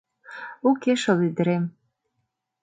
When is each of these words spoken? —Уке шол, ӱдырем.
—Уке 0.69 0.93
шол, 1.01 1.19
ӱдырем. 1.27 1.63